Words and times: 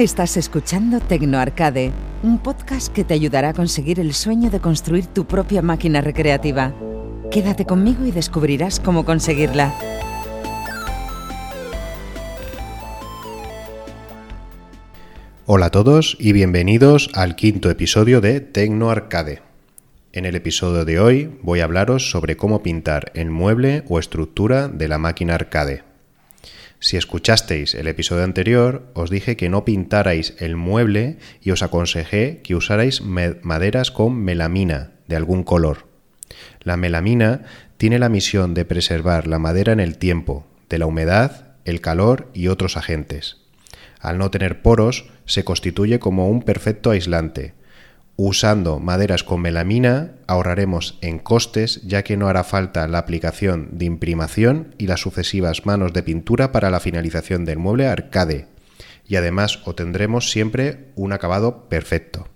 Estás 0.00 0.38
escuchando 0.38 0.98
Tecnoarcade, 0.98 1.92
un 2.22 2.38
podcast 2.38 2.90
que 2.90 3.04
te 3.04 3.12
ayudará 3.12 3.50
a 3.50 3.52
conseguir 3.52 4.00
el 4.00 4.14
sueño 4.14 4.48
de 4.48 4.58
construir 4.58 5.04
tu 5.04 5.26
propia 5.26 5.60
máquina 5.60 6.00
recreativa. 6.00 6.72
Quédate 7.30 7.66
conmigo 7.66 8.06
y 8.06 8.10
descubrirás 8.10 8.80
cómo 8.80 9.04
conseguirla. 9.04 9.74
Hola 15.44 15.66
a 15.66 15.70
todos 15.70 16.16
y 16.18 16.32
bienvenidos 16.32 17.10
al 17.12 17.36
quinto 17.36 17.68
episodio 17.68 18.22
de 18.22 18.40
Tecnoarcade. 18.40 19.42
En 20.14 20.24
el 20.24 20.34
episodio 20.34 20.86
de 20.86 20.98
hoy 20.98 21.38
voy 21.42 21.60
a 21.60 21.64
hablaros 21.64 22.10
sobre 22.10 22.38
cómo 22.38 22.62
pintar 22.62 23.12
el 23.14 23.30
mueble 23.30 23.84
o 23.86 23.98
estructura 23.98 24.68
de 24.68 24.88
la 24.88 24.96
máquina 24.96 25.34
arcade. 25.34 25.89
Si 26.82 26.96
escuchasteis 26.96 27.74
el 27.74 27.88
episodio 27.88 28.24
anterior, 28.24 28.90
os 28.94 29.10
dije 29.10 29.36
que 29.36 29.50
no 29.50 29.66
pintarais 29.66 30.34
el 30.38 30.56
mueble 30.56 31.18
y 31.42 31.50
os 31.50 31.62
aconsejé 31.62 32.40
que 32.42 32.54
usarais 32.54 33.02
maderas 33.02 33.90
con 33.90 34.16
melamina 34.16 34.92
de 35.06 35.16
algún 35.16 35.44
color. 35.44 35.88
La 36.62 36.78
melamina 36.78 37.42
tiene 37.76 37.98
la 37.98 38.08
misión 38.08 38.54
de 38.54 38.64
preservar 38.64 39.26
la 39.26 39.38
madera 39.38 39.74
en 39.74 39.80
el 39.80 39.98
tiempo, 39.98 40.46
de 40.70 40.78
la 40.78 40.86
humedad, 40.86 41.54
el 41.66 41.82
calor 41.82 42.30
y 42.32 42.48
otros 42.48 42.78
agentes. 42.78 43.36
Al 44.00 44.16
no 44.16 44.30
tener 44.30 44.62
poros, 44.62 45.10
se 45.26 45.44
constituye 45.44 45.98
como 45.98 46.30
un 46.30 46.42
perfecto 46.42 46.92
aislante, 46.92 47.52
Usando 48.22 48.80
maderas 48.80 49.24
con 49.24 49.40
melamina 49.40 50.12
ahorraremos 50.26 50.98
en 51.00 51.18
costes 51.18 51.80
ya 51.84 52.02
que 52.02 52.18
no 52.18 52.28
hará 52.28 52.44
falta 52.44 52.86
la 52.86 52.98
aplicación 52.98 53.70
de 53.78 53.86
imprimación 53.86 54.74
y 54.76 54.88
las 54.88 55.00
sucesivas 55.00 55.64
manos 55.64 55.94
de 55.94 56.02
pintura 56.02 56.52
para 56.52 56.68
la 56.68 56.80
finalización 56.80 57.46
del 57.46 57.58
mueble 57.58 57.86
arcade. 57.86 58.46
Y 59.08 59.16
además 59.16 59.60
obtendremos 59.64 60.30
siempre 60.30 60.90
un 60.96 61.14
acabado 61.14 61.66
perfecto. 61.70 62.28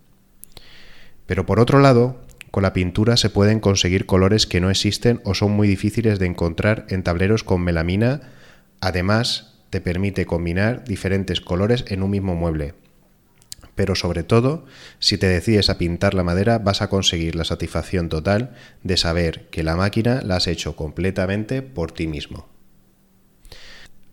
Pero 1.27 1.45
por 1.45 1.61
otro 1.61 1.81
lado, 1.81 2.17
con 2.51 2.63
la 2.63 2.73
pintura 2.73 3.19
se 3.19 3.29
pueden 3.29 3.61
conseguir 3.61 4.07
colores 4.07 4.47
que 4.47 4.63
no 4.63 4.71
existen 4.71 5.21
o 5.23 5.35
son 5.35 5.53
muy 5.53 5.69
difíciles 5.69 6.19
de 6.19 6.25
encontrar 6.25 6.87
en 6.89 7.03
tableros 7.03 7.45
con 7.45 7.61
melamina, 7.61 8.23
además 8.81 9.59
te 9.69 9.83
permite 9.83 10.25
combinar 10.25 10.83
diferentes 10.85 11.43
colores 11.43 11.85
en 11.89 12.03
un 12.03 12.09
mismo 12.09 12.35
mueble 12.35 12.73
pero 13.75 13.95
sobre 13.95 14.23
todo, 14.23 14.65
si 14.99 15.19
te 15.19 15.27
decides 15.27 15.71
a 15.71 15.79
pintar 15.79 16.15
la 16.15 16.25
madera 16.25 16.59
vas 16.59 16.83
a 16.83 16.89
conseguir 16.89 17.35
la 17.35 17.45
satisfacción 17.45 18.09
total 18.09 18.55
de 18.83 18.97
saber 18.97 19.49
que 19.51 19.63
la 19.63 19.77
máquina 19.77 20.21
la 20.23 20.37
has 20.37 20.47
hecho 20.47 20.77
completamente 20.77 21.63
por 21.63 21.93
ti 21.93 22.07
mismo. 22.07 22.49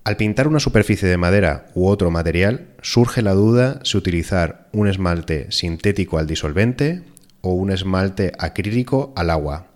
Al 0.03 0.17
pintar 0.17 0.47
una 0.47 0.59
superficie 0.59 1.07
de 1.07 1.17
madera 1.17 1.67
u 1.75 1.87
otro 1.87 2.09
material, 2.09 2.69
surge 2.81 3.21
la 3.21 3.33
duda 3.33 3.79
si 3.83 3.97
utilizar 3.97 4.67
un 4.73 4.87
esmalte 4.87 5.51
sintético 5.51 6.17
al 6.17 6.25
disolvente 6.25 7.03
o 7.41 7.53
un 7.53 7.71
esmalte 7.71 8.31
acrílico 8.39 9.13
al 9.15 9.29
agua. 9.29 9.67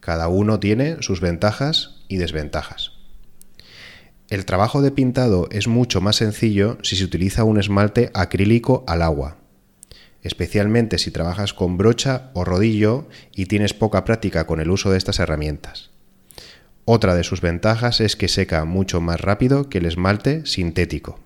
Cada 0.00 0.28
uno 0.28 0.58
tiene 0.58 1.02
sus 1.02 1.20
ventajas 1.20 2.02
y 2.08 2.16
desventajas. 2.16 2.97
El 4.30 4.44
trabajo 4.44 4.82
de 4.82 4.90
pintado 4.90 5.48
es 5.50 5.68
mucho 5.68 6.02
más 6.02 6.16
sencillo 6.16 6.76
si 6.82 6.96
se 6.96 7.04
utiliza 7.04 7.44
un 7.44 7.58
esmalte 7.58 8.10
acrílico 8.12 8.84
al 8.86 9.00
agua, 9.00 9.38
especialmente 10.22 10.98
si 10.98 11.10
trabajas 11.10 11.54
con 11.54 11.78
brocha 11.78 12.30
o 12.34 12.44
rodillo 12.44 13.08
y 13.34 13.46
tienes 13.46 13.72
poca 13.72 14.04
práctica 14.04 14.46
con 14.46 14.60
el 14.60 14.70
uso 14.70 14.90
de 14.90 14.98
estas 14.98 15.18
herramientas. 15.18 15.88
Otra 16.84 17.14
de 17.14 17.24
sus 17.24 17.40
ventajas 17.40 18.02
es 18.02 18.16
que 18.16 18.28
seca 18.28 18.66
mucho 18.66 19.00
más 19.00 19.18
rápido 19.18 19.70
que 19.70 19.78
el 19.78 19.86
esmalte 19.86 20.44
sintético. 20.44 21.20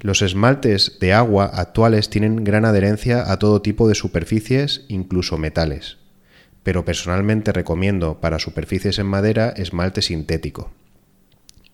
Los 0.00 0.20
esmaltes 0.20 0.98
de 1.00 1.14
agua 1.14 1.46
actuales 1.46 2.10
tienen 2.10 2.44
gran 2.44 2.66
adherencia 2.66 3.32
a 3.32 3.38
todo 3.38 3.62
tipo 3.62 3.88
de 3.88 3.94
superficies, 3.94 4.84
incluso 4.88 5.38
metales, 5.38 5.96
pero 6.62 6.84
personalmente 6.84 7.50
recomiendo 7.50 8.20
para 8.20 8.38
superficies 8.38 8.98
en 8.98 9.06
madera 9.06 9.48
esmalte 9.56 10.02
sintético. 10.02 10.70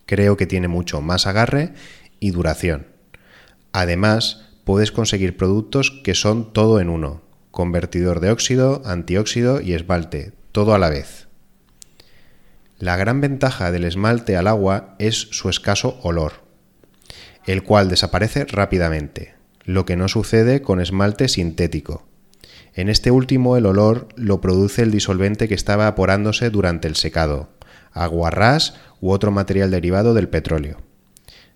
Creo 0.07 0.37
que 0.37 0.47
tiene 0.47 0.69
mucho 0.69 1.01
más 1.01 1.27
agarre 1.27 1.73
y 2.21 2.31
duración. 2.31 2.87
Además, 3.73 4.47
puedes 4.65 4.93
conseguir 4.93 5.37
productos 5.37 5.91
que 5.91 6.15
son 6.15 6.53
todo 6.53 6.81
en 6.81 6.89
uno, 6.89 7.23
convertidor 7.51 8.21
de 8.21 8.31
óxido, 8.31 8.83
antióxido 8.85 9.61
y 9.61 9.75
esmalte, 9.75 10.33
todo 10.53 10.75
a 10.75 10.79
la 10.79 10.91
vez. 10.91 11.29
La 12.79 12.97
gran 12.97 13.21
ventaja 13.21 13.71
del 13.71 13.85
esmalte 13.85 14.37
al 14.37 14.47
agua 14.47 14.97
es 14.99 15.15
su 15.15 15.49
escaso 15.49 15.99
olor, 16.03 16.45
el 17.47 17.63
cual 17.63 17.89
desaparece 17.89 18.45
rápidamente, 18.45 19.35
lo 19.65 19.87
que 19.87 19.97
no 19.97 20.09
sucede 20.09 20.61
con 20.61 20.81
esmalte 20.81 21.29
sintético. 21.29 22.07
En 22.75 22.89
este 22.89 23.11
último 23.11 23.57
el 23.57 23.67
olor 23.67 24.09
lo 24.17 24.41
produce 24.41 24.83
el 24.83 24.91
disolvente 24.91 25.49
que 25.49 25.55
está 25.55 25.75
evaporándose 25.75 26.51
durante 26.51 26.89
el 26.89 26.97
secado, 26.97 27.51
aguarrás 27.93 28.75
u 29.05 29.11
otro 29.11 29.31
material 29.31 29.71
derivado 29.71 30.15
del 30.15 30.31
petróleo. 30.31 30.79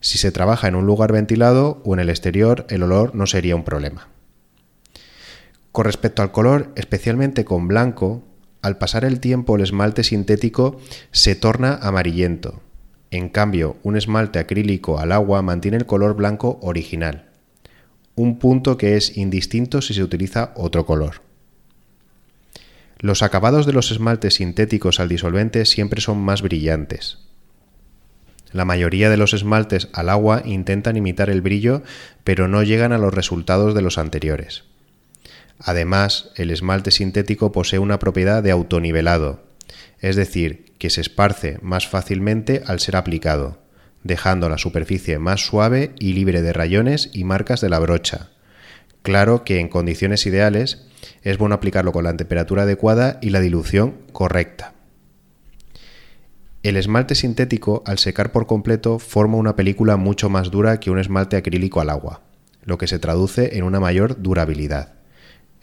Si 0.01 0.19
se 0.19 0.31
trabaja 0.31 0.69
en 0.69 0.75
un 0.75 0.85
lugar 0.85 1.13
ventilado 1.13 1.81
o 1.83 1.95
en 1.95 2.01
el 2.01 2.11
exterior, 2.11 2.67
el 2.69 2.83
olor 2.83 3.15
no 3.15 3.27
sería 3.27 3.57
un 3.57 3.65
problema. 3.65 4.09
Con 5.73 5.87
respecto 5.87 6.21
al 6.21 6.31
color, 6.31 6.71
especialmente 6.77 7.47
con 7.47 7.67
blanco, 7.67 8.23
al 8.61 8.77
pasar 8.77 9.07
el 9.07 9.19
tiempo 9.19 9.57
el 9.57 9.63
esmalte 9.63 10.05
sintético 10.05 10.79
se 11.11 11.37
torna 11.37 11.77
amarillento. 11.81 12.61
En 13.11 13.31
cambio, 13.31 13.79
un 13.83 13.97
esmalte 13.97 14.39
acrílico 14.39 14.99
al 14.99 15.11
agua 15.11 15.41
mantiene 15.41 15.79
el 15.79 15.87
color 15.87 16.17
blanco 16.17 16.59
original, 16.61 17.31
un 18.15 18.39
punto 18.39 18.77
que 18.77 18.99
es 18.99 19.17
indistinto 19.17 19.81
si 19.81 19.95
se 19.95 20.03
utiliza 20.03 20.53
otro 20.55 20.85
color. 20.85 21.23
Los 22.99 23.23
acabados 23.23 23.65
de 23.65 23.73
los 23.73 23.91
esmaltes 23.91 24.35
sintéticos 24.35 25.01
al 25.01 25.09
disolvente 25.09 25.65
siempre 25.65 26.03
son 26.03 26.19
más 26.19 26.43
brillantes. 26.43 27.21
La 28.53 28.65
mayoría 28.65 29.11
de 29.11 29.17
los 29.17 29.35
esmaltes 29.35 29.89
al 29.93 30.09
agua 30.09 30.43
intentan 30.45 30.97
imitar 30.97 31.29
el 31.31 31.43
brillo, 31.43 31.83
pero 32.25 32.49
no 32.49 32.63
llegan 32.63 32.93
a 32.93 32.99
los 32.99 33.13
resultados 33.13 33.75
de 33.75 33.83
los 33.83 33.99
anteriores. 33.99 34.65
Además, 35.59 36.31
el 36.37 36.51
esmalte 36.51 36.91
sintético 36.91 37.53
posee 37.53 37.79
una 37.79 37.99
propiedad 37.99 38.43
de 38.43 38.51
autonivelado, 38.51 39.45
es 40.01 40.17
decir, 40.17 40.73
que 40.79 40.91
se 40.91 41.01
esparce 41.01 41.59
más 41.61 41.89
fácilmente 41.89 42.63
al 42.67 42.81
ser 42.81 42.97
aplicado, 42.97 43.59
dejando 44.05 44.49
la 44.49 44.59
superficie 44.59 45.19
más 45.19 45.45
suave 45.45 45.93
y 45.99 46.13
libre 46.13 46.41
de 46.43 46.53
rayones 46.53 47.11
y 47.13 47.25
marcas 47.25 47.61
de 47.61 47.69
la 47.69 47.81
brocha. 47.81 48.31
Claro 49.03 49.45
que 49.45 49.59
en 49.59 49.69
condiciones 49.69 50.25
ideales 50.27 50.87
es 51.23 51.39
bueno 51.39 51.57
aplicarlo 51.57 51.93
con 51.93 52.05
la 52.05 52.17
temperatura 52.17 52.63
adecuada 52.63 53.19
y 53.21 53.31
la 53.31 53.41
dilución 53.41 53.97
correcta. 54.13 54.75
El 56.65 56.77
esmalte 56.77 57.15
sintético, 57.15 57.85
al 57.87 57.99
secar 57.99 58.33
por 58.33 58.47
completo, 58.47 58.99
forma 58.99 59.37
una 59.37 59.55
película 59.55 59.97
mucho 59.97 60.29
más 60.29 60.51
dura 60.51 60.81
que 60.81 60.91
un 60.91 60.99
esmalte 60.99 61.37
acrílico 61.37 61.81
al 61.81 61.89
agua, 61.89 62.23
lo 62.65 62.79
que 62.79 62.89
se 62.89 62.99
traduce 62.99 63.57
en 63.57 63.63
una 63.63 63.79
mayor 63.79 64.21
durabilidad, 64.21 64.95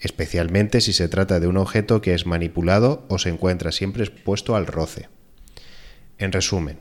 especialmente 0.00 0.80
si 0.80 0.94
se 0.94 1.08
trata 1.08 1.38
de 1.38 1.48
un 1.48 1.58
objeto 1.58 2.00
que 2.00 2.14
es 2.14 2.24
manipulado 2.24 3.04
o 3.08 3.18
se 3.18 3.28
encuentra 3.28 3.72
siempre 3.72 4.04
expuesto 4.04 4.56
al 4.56 4.66
roce. 4.66 5.10
En 6.16 6.32
resumen, 6.32 6.78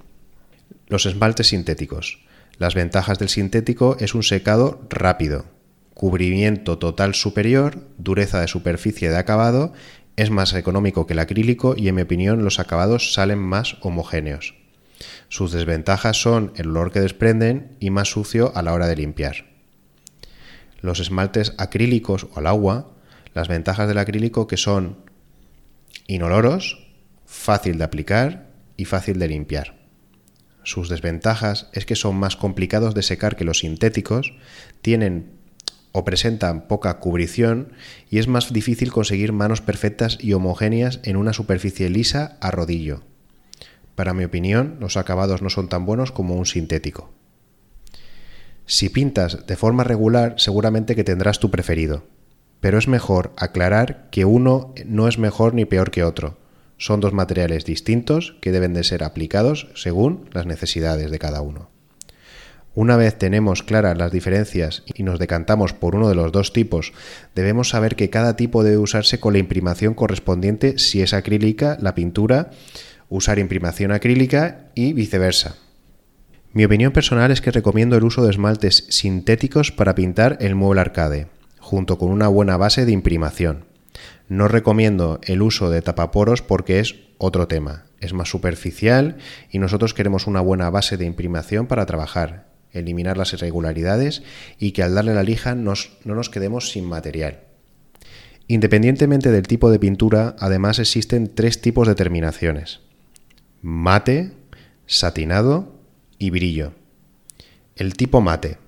los 0.88 1.06
esmaltes 1.06 1.48
sintéticos. 1.48 2.24
Las 2.58 2.74
ventajas 2.74 3.20
del 3.20 3.28
sintético 3.28 3.98
es 4.00 4.16
un 4.16 4.24
secado 4.24 4.88
rápido, 4.90 5.44
cubrimiento 5.94 6.78
total 6.78 7.16
superior, 7.16 7.80
dureza 7.98 8.40
de 8.40 8.48
superficie 8.48 9.10
de 9.10 9.18
acabado 9.18 9.74
es 10.16 10.30
más 10.30 10.54
económico 10.54 11.08
que 11.08 11.14
el 11.14 11.20
acrílico 11.20 11.76
y 11.78 11.88
en 11.88 11.96
mi 11.96 12.02
opinión 12.02 12.44
los 12.44 12.60
acabados 12.60 13.14
salen 13.14 13.40
más 13.40 13.78
homogéneos. 13.82 14.56
Sus 15.30 15.52
desventajas 15.52 16.22
son 16.22 16.54
el 16.56 16.70
olor 16.70 16.92
que 16.92 17.02
desprenden 17.02 17.76
y 17.80 17.90
más 17.90 18.10
sucio 18.10 18.52
a 18.56 18.62
la 18.62 18.74
hora 18.74 18.88
de 18.88 18.96
limpiar. 18.96 19.48
Los 20.80 21.00
esmaltes 21.00 21.54
acrílicos 21.58 22.28
o 22.34 22.40
al 22.40 22.48
agua, 22.48 22.92
las 23.34 23.48
ventajas 23.48 23.88
del 23.88 23.98
acrílico 23.98 24.48
que 24.48 24.58
son 24.58 24.98
inoloros, 26.08 26.88
fácil 27.26 27.78
de 27.78 27.84
aplicar 27.84 28.50
y 28.78 28.86
fácil 28.86 29.20
de 29.20 29.28
limpiar. 29.28 29.76
Sus 30.64 30.90
desventajas 30.90 31.70
es 31.74 31.86
que 31.86 31.96
son 31.96 32.16
más 32.16 32.36
complicados 32.36 32.96
de 32.96 33.04
secar 33.04 33.36
que 33.36 33.44
los 33.44 33.60
sintéticos, 33.60 34.34
tienen 34.82 35.35
o 35.96 36.04
presentan 36.04 36.68
poca 36.68 37.00
cubrición 37.00 37.72
y 38.10 38.20
es 38.20 38.28
más 38.28 38.52
difícil 38.52 38.92
conseguir 38.92 39.32
manos 39.32 39.62
perfectas 39.62 40.18
y 40.20 40.34
homogéneas 40.34 41.00
en 41.04 41.16
una 41.16 41.32
superficie 41.32 41.90
lisa 41.90 42.38
a 42.42 42.52
rodillo. 42.52 43.04
Para 43.96 44.14
mi 44.14 44.26
opinión, 44.26 44.76
los 44.82 44.98
acabados 44.98 45.42
no 45.42 45.50
son 45.50 45.70
tan 45.70 45.86
buenos 45.86 46.12
como 46.12 46.36
un 46.36 46.46
sintético. 46.46 47.14
Si 48.66 48.90
pintas 48.90 49.48
de 49.48 49.56
forma 49.56 49.86
regular, 49.86 50.36
seguramente 50.38 50.98
que 50.98 51.06
tendrás 51.06 51.40
tu 51.40 51.50
preferido, 51.50 52.04
pero 52.60 52.78
es 52.78 52.90
mejor 52.90 53.32
aclarar 53.38 54.10
que 54.12 54.26
uno 54.26 54.74
no 54.86 55.08
es 55.08 55.18
mejor 55.18 55.54
ni 55.54 55.64
peor 55.64 55.92
que 55.92 56.04
otro. 56.04 56.38
Son 56.78 57.00
dos 57.00 57.14
materiales 57.14 57.64
distintos 57.64 58.36
que 58.42 58.52
deben 58.52 58.74
de 58.74 58.84
ser 58.84 59.06
aplicados 59.06 59.70
según 59.76 60.30
las 60.34 60.46
necesidades 60.46 61.10
de 61.10 61.20
cada 61.20 61.42
uno. 61.42 61.70
Una 62.76 62.98
vez 62.98 63.18
tenemos 63.18 63.64
claras 63.64 63.98
las 63.98 64.12
diferencias 64.12 64.84
y 64.94 65.04
nos 65.04 65.18
decantamos 65.18 65.72
por 65.72 65.96
uno 65.96 66.10
de 66.10 66.16
los 66.16 66.34
dos 66.34 66.52
tipos, 66.52 66.92
debemos 67.34 67.70
saber 67.70 67.96
que 67.96 68.10
cada 68.10 68.36
tipo 68.36 68.66
debe 68.66 68.78
usarse 68.78 69.18
con 69.18 69.32
la 69.32 69.40
imprimación 69.40 69.94
correspondiente 69.94 70.78
si 70.78 71.02
es 71.02 71.14
acrílica 71.14 71.78
la 71.80 71.96
pintura, 71.96 72.52
usar 73.08 73.40
imprimación 73.40 73.94
acrílica 73.94 74.72
y 74.76 74.92
viceversa. 74.92 75.56
Mi 76.52 76.66
opinión 76.66 76.92
personal 76.92 77.32
es 77.32 77.40
que 77.40 77.52
recomiendo 77.52 77.96
el 77.96 78.04
uso 78.04 78.26
de 78.26 78.32
esmaltes 78.32 78.88
sintéticos 78.90 79.72
para 79.72 79.96
pintar 79.96 80.38
el 80.42 80.56
mueble 80.56 80.82
arcade, 80.82 81.28
junto 81.60 81.98
con 81.98 82.12
una 82.12 82.28
buena 82.28 82.58
base 82.58 82.86
de 82.86 82.92
imprimación. 82.92 83.64
No 84.28 84.50
recomiendo 84.50 85.22
el 85.24 85.42
uso 85.42 85.70
de 85.70 85.82
tapaporos 85.82 86.42
porque 86.42 86.80
es 86.82 86.96
otro 87.20 87.48
tema, 87.48 87.86
es 88.02 88.12
más 88.12 88.28
superficial 88.28 89.16
y 89.50 89.60
nosotros 89.60 89.94
queremos 89.94 90.28
una 90.28 90.42
buena 90.42 90.70
base 90.70 90.98
de 90.98 91.06
imprimación 91.06 91.68
para 91.68 91.86
trabajar, 91.86 92.55
eliminar 92.80 93.18
las 93.18 93.34
irregularidades 93.34 94.24
y 94.60 94.72
que 94.72 94.84
al 94.84 94.96
darle 94.96 95.14
la 95.14 95.24
lija 95.24 95.56
no 95.56 95.74
nos 96.04 96.30
quedemos 96.30 96.72
sin 96.72 96.86
material. 96.86 97.42
Independientemente 98.48 99.32
del 99.32 99.48
tipo 99.48 99.72
de 99.72 99.80
pintura, 99.80 100.36
además 100.40 100.78
existen 100.80 101.34
tres 101.34 101.62
tipos 101.62 101.88
de 101.88 101.96
terminaciones. 101.96 102.82
Mate, 103.62 104.34
satinado 104.86 105.80
y 106.20 106.30
brillo. 106.30 106.74
El 107.76 107.96
tipo 107.96 108.22
mate 108.22 108.60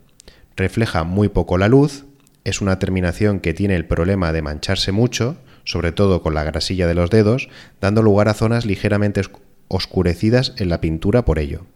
refleja 0.56 1.04
muy 1.04 1.30
poco 1.30 1.60
la 1.60 1.68
luz, 1.68 2.06
es 2.44 2.62
una 2.62 2.80
terminación 2.80 3.40
que 3.40 3.54
tiene 3.54 3.76
el 3.76 3.86
problema 3.86 4.32
de 4.32 4.42
mancharse 4.42 4.92
mucho, 4.92 5.38
sobre 5.64 5.92
todo 5.92 6.24
con 6.24 6.34
la 6.34 6.44
grasilla 6.44 6.88
de 6.88 6.96
los 6.96 7.12
dedos, 7.12 7.50
dando 7.80 8.02
lugar 8.02 8.30
a 8.30 8.34
zonas 8.34 8.66
ligeramente 8.66 9.22
oscurecidas 9.68 10.54
en 10.58 10.70
la 10.70 10.82
pintura 10.82 11.26
por 11.26 11.38
ello. 11.38 11.68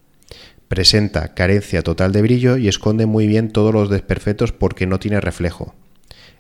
Presenta 0.72 1.34
carencia 1.34 1.82
total 1.82 2.14
de 2.14 2.22
brillo 2.22 2.56
y 2.56 2.70
esconde 2.70 3.06
muy 3.06 3.28
bien 3.28 3.52
todos 3.52 3.74
los 3.74 3.90
desperfectos 3.90 4.54
porque 4.54 4.88
no 4.88 5.00
tiene 5.00 5.20
reflejo. 5.20 5.76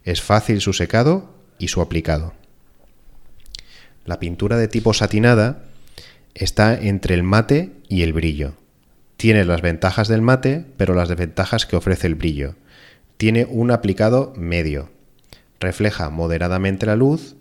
Es 0.05 0.21
fácil 0.21 0.61
su 0.61 0.71
secado 0.71 1.35
y 1.59 1.67
su 1.67 1.81
aplicado. 1.81 2.31
La 4.05 4.19
pintura 4.19 4.55
de 4.55 4.69
tipo 4.69 4.93
satinada 4.93 5.65
está 6.33 6.79
entre 6.79 7.13
el 7.13 7.23
mate 7.23 7.73
y 7.89 8.03
el 8.03 8.13
brillo. 8.13 8.53
Tiene 9.17 9.43
las 9.43 9.61
ventajas 9.61 10.07
del 10.07 10.21
mate, 10.21 10.65
pero 10.77 10.93
las 10.93 11.09
desventajas 11.09 11.65
que 11.65 11.75
ofrece 11.75 12.07
el 12.07 12.15
brillo. 12.15 12.55
Tiene 13.17 13.45
un 13.49 13.69
aplicado 13.69 14.31
medio. 14.37 14.91
Refleja 15.59 16.09
moderadamente 16.09 16.85
la 16.85 16.95
luz. 16.95 17.35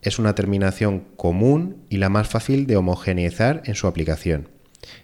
Es 0.00 0.18
una 0.18 0.34
terminación 0.34 1.00
común 1.18 1.84
y 1.90 1.98
la 1.98 2.08
más 2.08 2.28
fácil 2.28 2.66
de 2.66 2.78
homogeneizar 2.78 3.60
en 3.66 3.74
su 3.74 3.86
aplicación. 3.86 4.48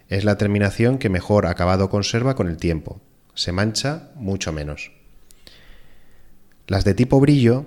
Es 0.08 0.25
la 0.25 0.38
terminación 0.38 0.99
que 0.99 1.08
mejor 1.08 1.47
acabado 1.47 1.91
conserva 1.91 2.35
con 2.35 2.49
el 2.49 2.56
tiempo. 2.56 3.00
Se 3.35 3.53
mancha 3.53 4.11
mucho 4.14 4.53
menos. 4.53 4.93
Las 6.67 6.85
de 6.85 6.94
tipo 6.94 7.20
brillo 7.20 7.67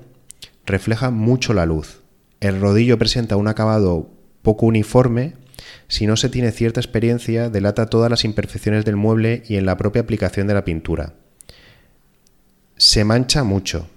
reflejan 0.65 1.13
mucho 1.13 1.53
la 1.53 1.65
luz. 1.65 2.01
El 2.39 2.59
rodillo 2.59 2.97
presenta 2.97 3.35
un 3.35 3.47
acabado 3.47 4.09
poco 4.41 4.65
uniforme 4.65 5.33
si 5.87 6.07
no 6.07 6.15
se 6.17 6.29
tiene 6.29 6.51
cierta 6.51 6.79
experiencia, 6.79 7.49
delata 7.49 7.87
todas 7.87 8.09
las 8.09 8.25
imperfecciones 8.25 8.85
del 8.85 8.95
mueble 8.95 9.43
y 9.47 9.55
en 9.55 9.65
la 9.65 9.77
propia 9.77 10.01
aplicación 10.01 10.47
de 10.47 10.53
la 10.53 10.65
pintura. 10.65 11.13
Se 12.77 13.03
mancha 13.03 13.43
mucho. 13.43 13.87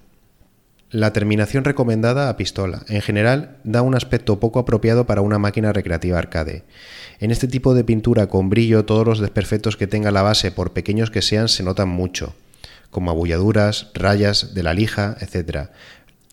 La 0.93 1.11
terminación 1.11 1.63
recomendada 1.63 2.29
a 2.29 2.37
pistola, 2.37 2.83
en 2.87 3.01
general, 3.01 3.57
da 3.63 3.81
un 3.81 3.95
aspecto 3.95 4.39
poco 4.39 4.59
apropiado 4.59 5.07
para 5.07 5.21
una 5.21 5.39
máquina 5.39 5.73
recreativa 5.73 6.19
arcade. 6.19 6.65
En 7.19 7.31
este 7.31 7.47
tipo 7.47 7.73
de 7.73 7.83
pintura 7.83 8.27
con 8.27 8.51
brillo, 8.51 8.85
todos 8.85 9.03
los 9.03 9.19
desperfectos 9.19 9.75
que 9.75 9.87
tenga 9.87 10.11
la 10.11 10.21
base, 10.21 10.51
por 10.51 10.71
pequeños 10.71 11.09
que 11.09 11.23
sean, 11.23 11.49
se 11.49 11.63
notan 11.63 11.89
mucho, 11.89 12.35
como 12.91 13.09
abulladuras, 13.09 13.89
rayas 13.95 14.53
de 14.53 14.61
la 14.61 14.75
lija, 14.75 15.17
etc. 15.19 15.69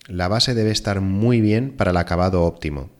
La 0.07 0.27
base 0.27 0.53
debe 0.53 0.69
estar 0.69 1.01
muy 1.01 1.41
bien 1.41 1.71
para 1.75 1.89
el 1.89 1.97
acabado 1.97 2.43
óptimo. 2.43 2.91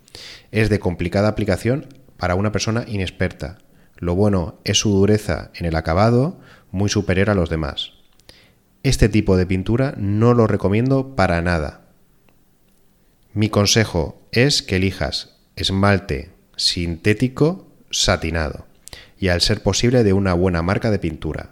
Es 0.51 0.67
de 0.71 0.79
complicada 0.79 1.27
aplicación 1.27 1.85
para 2.17 2.33
una 2.33 2.51
persona 2.51 2.85
inexperta. 2.87 3.59
Lo 3.97 4.15
bueno 4.15 4.55
es 4.63 4.79
su 4.79 4.89
dureza 4.89 5.51
en 5.53 5.67
el 5.67 5.75
acabado, 5.75 6.39
muy 6.71 6.89
superior 6.89 7.29
a 7.29 7.35
los 7.35 7.51
demás. 7.51 8.00
Este 8.83 9.09
tipo 9.09 9.37
de 9.37 9.45
pintura 9.45 9.93
no 9.97 10.33
lo 10.33 10.47
recomiendo 10.47 11.15
para 11.15 11.41
nada. 11.41 11.81
Mi 13.33 13.49
consejo 13.49 14.27
es 14.31 14.63
que 14.63 14.77
elijas 14.77 15.37
esmalte 15.55 16.31
sintético 16.55 17.67
satinado 17.91 18.65
y 19.19 19.27
al 19.27 19.41
ser 19.41 19.61
posible 19.61 20.03
de 20.03 20.13
una 20.13 20.33
buena 20.33 20.63
marca 20.63 20.89
de 20.89 20.97
pintura. 20.97 21.51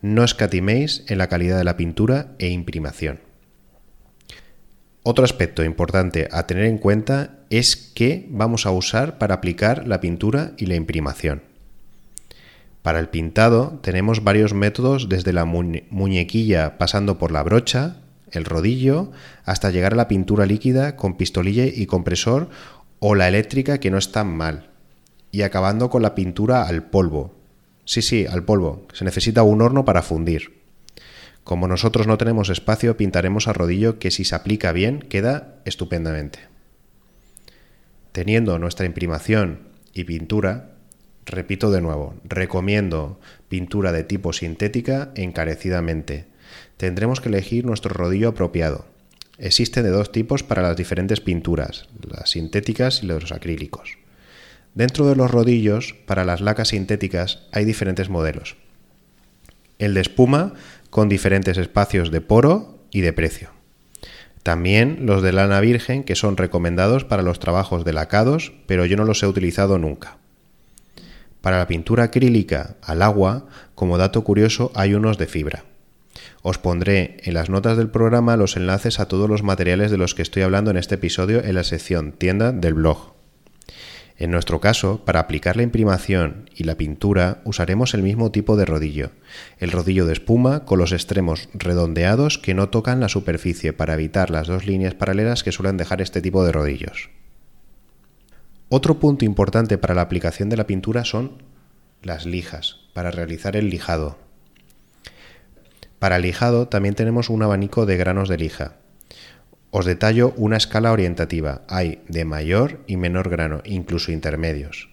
No 0.00 0.24
escatiméis 0.24 1.04
en 1.08 1.18
la 1.18 1.28
calidad 1.28 1.58
de 1.58 1.64
la 1.64 1.76
pintura 1.76 2.34
e 2.38 2.48
imprimación. 2.48 3.20
Otro 5.02 5.24
aspecto 5.24 5.62
importante 5.62 6.28
a 6.32 6.46
tener 6.46 6.64
en 6.64 6.78
cuenta 6.78 7.40
es 7.50 7.76
qué 7.76 8.26
vamos 8.30 8.64
a 8.64 8.70
usar 8.70 9.18
para 9.18 9.34
aplicar 9.34 9.86
la 9.86 10.00
pintura 10.00 10.52
y 10.56 10.64
la 10.64 10.76
imprimación. 10.76 11.49
Para 12.82 12.98
el 12.98 13.08
pintado 13.08 13.78
tenemos 13.82 14.24
varios 14.24 14.54
métodos 14.54 15.08
desde 15.08 15.32
la 15.32 15.44
muñequilla 15.44 16.78
pasando 16.78 17.18
por 17.18 17.30
la 17.30 17.42
brocha, 17.42 17.96
el 18.30 18.44
rodillo, 18.44 19.12
hasta 19.44 19.70
llegar 19.70 19.92
a 19.92 19.96
la 19.96 20.08
pintura 20.08 20.46
líquida 20.46 20.96
con 20.96 21.16
pistolilla 21.16 21.66
y 21.66 21.86
compresor 21.86 22.48
o 22.98 23.14
la 23.14 23.28
eléctrica 23.28 23.78
que 23.78 23.90
no 23.90 23.98
es 23.98 24.12
tan 24.12 24.34
mal, 24.34 24.70
y 25.30 25.42
acabando 25.42 25.90
con 25.90 26.02
la 26.02 26.14
pintura 26.14 26.62
al 26.62 26.84
polvo. 26.84 27.34
Sí, 27.84 28.02
sí, 28.02 28.26
al 28.26 28.44
polvo. 28.44 28.86
Se 28.92 29.04
necesita 29.04 29.42
un 29.42 29.62
horno 29.62 29.84
para 29.84 30.02
fundir. 30.02 30.60
Como 31.44 31.66
nosotros 31.66 32.06
no 32.06 32.18
tenemos 32.18 32.48
espacio, 32.50 32.96
pintaremos 32.96 33.48
a 33.48 33.52
rodillo 33.52 33.98
que 33.98 34.10
si 34.10 34.24
se 34.24 34.34
aplica 34.34 34.72
bien 34.72 35.00
queda 35.00 35.60
estupendamente. 35.64 36.38
Teniendo 38.12 38.58
nuestra 38.58 38.86
imprimación 38.86 39.68
y 39.92 40.04
pintura, 40.04 40.69
repito 41.30 41.70
de 41.70 41.80
nuevo, 41.80 42.14
recomiendo 42.24 43.20
pintura 43.48 43.92
de 43.92 44.04
tipo 44.04 44.32
sintética 44.32 45.12
encarecidamente. 45.14 46.26
Tendremos 46.76 47.20
que 47.20 47.28
elegir 47.28 47.64
nuestro 47.64 47.92
rodillo 47.94 48.28
apropiado. 48.28 48.86
Existen 49.38 49.84
de 49.84 49.90
dos 49.90 50.12
tipos 50.12 50.42
para 50.42 50.62
las 50.62 50.76
diferentes 50.76 51.20
pinturas, 51.20 51.88
las 52.06 52.30
sintéticas 52.30 53.02
y 53.02 53.06
los 53.06 53.32
acrílicos. 53.32 53.98
Dentro 54.74 55.06
de 55.08 55.16
los 55.16 55.30
rodillos, 55.30 55.94
para 56.06 56.24
las 56.24 56.40
lacas 56.40 56.68
sintéticas, 56.68 57.46
hay 57.52 57.64
diferentes 57.64 58.08
modelos. 58.08 58.56
El 59.78 59.94
de 59.94 60.00
espuma 60.02 60.54
con 60.90 61.08
diferentes 61.08 61.56
espacios 61.56 62.10
de 62.10 62.20
poro 62.20 62.84
y 62.90 63.00
de 63.00 63.12
precio. 63.12 63.50
También 64.42 65.06
los 65.06 65.22
de 65.22 65.32
lana 65.32 65.60
virgen 65.60 66.02
que 66.02 66.16
son 66.16 66.36
recomendados 66.36 67.04
para 67.04 67.22
los 67.22 67.40
trabajos 67.40 67.84
de 67.84 67.92
lacados, 67.92 68.52
pero 68.66 68.86
yo 68.86 68.96
no 68.96 69.04
los 69.04 69.22
he 69.22 69.26
utilizado 69.26 69.78
nunca. 69.78 70.18
Para 71.40 71.58
la 71.58 71.66
pintura 71.66 72.04
acrílica 72.04 72.76
al 72.82 73.02
agua, 73.02 73.46
como 73.74 73.98
dato 73.98 74.24
curioso, 74.24 74.72
hay 74.74 74.94
unos 74.94 75.18
de 75.18 75.26
fibra. 75.26 75.64
Os 76.42 76.58
pondré 76.58 77.18
en 77.24 77.34
las 77.34 77.50
notas 77.50 77.76
del 77.76 77.90
programa 77.90 78.36
los 78.36 78.56
enlaces 78.56 79.00
a 79.00 79.08
todos 79.08 79.28
los 79.28 79.42
materiales 79.42 79.90
de 79.90 79.98
los 79.98 80.14
que 80.14 80.22
estoy 80.22 80.42
hablando 80.42 80.70
en 80.70 80.76
este 80.76 80.96
episodio 80.96 81.42
en 81.42 81.54
la 81.54 81.64
sección 81.64 82.12
tienda 82.12 82.52
del 82.52 82.74
blog. 82.74 83.14
En 84.16 84.30
nuestro 84.30 84.60
caso, 84.60 85.02
para 85.06 85.20
aplicar 85.20 85.56
la 85.56 85.62
imprimación 85.62 86.50
y 86.54 86.64
la 86.64 86.76
pintura 86.76 87.40
usaremos 87.44 87.94
el 87.94 88.02
mismo 88.02 88.30
tipo 88.30 88.54
de 88.56 88.66
rodillo, 88.66 89.12
el 89.58 89.72
rodillo 89.72 90.04
de 90.04 90.12
espuma 90.12 90.66
con 90.66 90.78
los 90.78 90.92
extremos 90.92 91.48
redondeados 91.54 92.38
que 92.38 92.52
no 92.52 92.68
tocan 92.68 93.00
la 93.00 93.08
superficie 93.08 93.72
para 93.72 93.94
evitar 93.94 94.28
las 94.28 94.46
dos 94.46 94.66
líneas 94.66 94.92
paralelas 94.94 95.42
que 95.42 95.52
suelen 95.52 95.78
dejar 95.78 96.02
este 96.02 96.20
tipo 96.20 96.44
de 96.44 96.52
rodillos. 96.52 97.08
Otro 98.70 98.98
punto 98.98 99.26
importante 99.26 99.76
para 99.76 99.94
la 99.94 100.00
aplicación 100.00 100.48
de 100.48 100.56
la 100.56 100.66
pintura 100.66 101.04
son 101.04 101.42
las 102.02 102.24
lijas, 102.24 102.76
para 102.94 103.10
realizar 103.10 103.56
el 103.56 103.68
lijado. 103.68 104.16
Para 105.98 106.16
el 106.16 106.22
lijado 106.22 106.68
también 106.68 106.94
tenemos 106.94 107.28
un 107.28 107.42
abanico 107.42 107.84
de 107.84 107.98
granos 107.98 108.30
de 108.30 108.38
lija, 108.38 108.76
os 109.72 109.86
detallo 109.86 110.34
una 110.36 110.56
escala 110.56 110.90
orientativa. 110.90 111.62
Hay 111.68 112.02
de 112.08 112.24
mayor 112.24 112.80
y 112.88 112.96
menor 112.96 113.28
grano, 113.28 113.62
incluso 113.64 114.10
intermedios. 114.10 114.88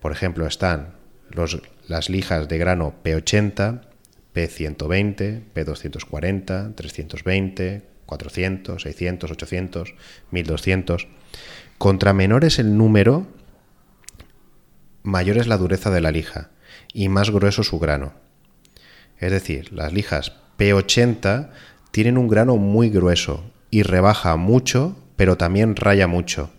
Por 0.00 0.12
ejemplo, 0.12 0.46
están 0.46 0.94
las 1.86 2.08
lijas 2.08 2.48
de 2.48 2.58
grano 2.58 2.94
P80, 3.04 3.82
P120, 4.34 5.42
P240, 5.54 6.74
320, 6.74 7.82
400, 8.06 8.82
600, 8.82 9.30
800, 9.30 9.94
1200. 10.30 11.08
Contra 11.78 12.12
menor 12.12 12.44
es 12.44 12.58
el 12.58 12.76
número, 12.76 13.26
mayor 15.02 15.38
es 15.38 15.46
la 15.46 15.58
dureza 15.58 15.90
de 15.90 16.00
la 16.00 16.12
lija 16.12 16.50
y 16.92 17.08
más 17.08 17.30
grueso 17.30 17.62
su 17.62 17.78
grano. 17.78 18.14
Es 19.18 19.30
decir, 19.30 19.72
las 19.72 19.92
lijas 19.92 20.32
P80 20.58 21.50
tienen 21.90 22.18
un 22.18 22.28
grano 22.28 22.56
muy 22.56 22.90
grueso, 22.90 23.44
y 23.74 23.82
rebaja 23.82 24.36
mucho, 24.36 24.94
pero 25.16 25.36
también 25.36 25.74
raya 25.74 26.06
mucho. 26.06 26.50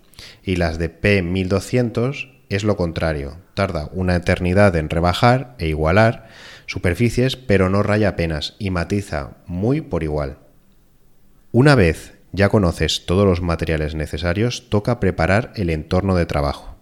Y 0.44 0.58
las 0.58 0.78
de 0.78 0.92
P1200 0.92 2.30
es 2.50 2.66
lo 2.66 2.76
contrario, 2.76 3.38
tarda 3.54 3.90
una 3.94 4.18
eternidad 4.18 4.76
en 4.76 4.90
rebajar 4.90 5.56
e 5.58 5.70
igualar, 5.70 6.28
superficies, 6.66 7.38
pero 7.38 7.70
no 7.70 7.84
raya 7.84 8.10
apenas 8.10 8.56
y 8.60 8.70
matiza 8.70 9.38
muy 9.46 9.80
por 9.80 10.04
igual. 10.04 10.40
Una 11.54 11.76
vez 11.76 12.16
ya 12.36 12.50
conoces 12.50 13.06
todos 13.06 13.26
los 13.26 13.42
materiales 13.42 13.96
necesarios, 13.96 14.70
toca 14.70 15.00
preparar 15.00 15.54
el 15.56 15.70
entorno 15.70 16.16
de 16.16 16.26
trabajo. 16.26 16.76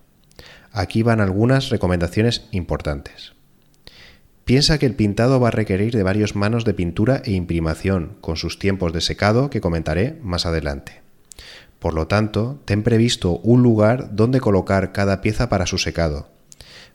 Aquí 0.72 1.04
van 1.04 1.22
algunas 1.22 1.70
recomendaciones 1.70 2.48
importantes. 2.52 3.34
Piensa 4.46 4.78
que 4.78 4.88
el 4.88 4.96
pintado 4.96 5.40
va 5.40 5.50
a 5.50 5.52
requerir 5.52 5.94
de 5.94 6.04
varios 6.04 6.36
manos 6.36 6.66
de 6.66 6.74
pintura 6.74 7.22
e 7.24 7.32
imprimación, 7.32 8.18
con 8.20 8.36
sus 8.36 8.60
tiempos 8.60 8.92
de 8.92 9.00
secado 9.00 9.50
que 9.50 9.62
comentaré 9.62 10.18
más 10.22 10.46
adelante. 10.46 11.02
Por 11.80 11.94
lo 11.94 12.08
tanto, 12.08 12.60
ten 12.66 12.82
previsto 12.82 13.38
un 13.40 13.62
lugar 13.62 14.16
donde 14.16 14.42
colocar 14.42 14.92
cada 14.92 15.22
pieza 15.22 15.50
para 15.50 15.66
su 15.66 15.78
secado. 15.78 16.30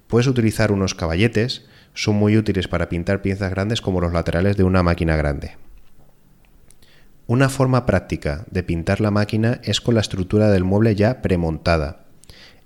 Puedes 0.09 0.27
utilizar 0.27 0.73
unos 0.73 0.95
caballetes, 0.95 1.67
son 1.95 2.17
muy 2.17 2.37
útiles 2.37 2.69
para 2.69 2.89
pintar 2.89 3.23
piezas 3.23 3.51
grandes 3.51 3.81
como 3.81 4.01
los 4.01 4.13
laterales 4.13 4.57
de 4.57 4.65
una 4.65 4.83
máquina 4.83 5.17
grande. 5.17 5.57
Una 7.31 7.51
forma 7.51 7.85
práctica 7.85 8.47
de 8.51 8.63
pintar 8.63 9.03
la 9.03 9.11
máquina 9.11 9.61
es 9.63 9.83
con 9.83 9.95
la 9.95 10.01
estructura 10.01 10.51
del 10.51 10.65
mueble 10.65 10.95
ya 10.95 11.21
premontada. 11.21 12.07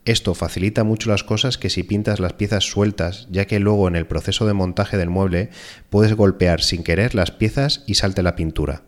Esto 0.04 0.34
facilita 0.34 0.84
mucho 0.84 1.10
las 1.10 1.24
cosas 1.24 1.58
que 1.58 1.68
si 1.68 1.82
pintas 1.82 2.20
las 2.20 2.34
piezas 2.34 2.62
sueltas, 2.62 3.26
ya 3.28 3.46
que 3.46 3.58
luego 3.58 3.88
en 3.88 3.96
el 3.96 4.06
proceso 4.06 4.46
de 4.46 4.52
montaje 4.52 4.96
del 4.96 5.10
mueble 5.10 5.50
puedes 5.90 6.14
golpear 6.14 6.62
sin 6.62 6.84
querer 6.84 7.16
las 7.16 7.32
piezas 7.32 7.82
y 7.88 7.94
salte 7.94 8.22
la 8.22 8.36
pintura. 8.36 8.82